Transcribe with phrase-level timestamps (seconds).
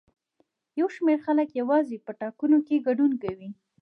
[0.79, 3.49] یو شمېر خلک یوازې په ټاکنو کې ګډون کوي.